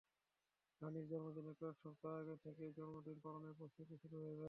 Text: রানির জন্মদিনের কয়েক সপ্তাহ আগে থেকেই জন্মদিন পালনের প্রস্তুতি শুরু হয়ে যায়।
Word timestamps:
রানির 0.81 1.05
জন্মদিনের 1.07 1.55
কয়েক 1.59 1.77
সপ্তাহ 1.83 2.13
আগে 2.21 2.35
থেকেই 2.43 2.71
জন্মদিন 2.77 3.17
পালনের 3.23 3.53
প্রস্তুতি 3.57 3.95
শুরু 3.97 4.15
হয়ে 4.15 4.27
যায়। 4.27 4.39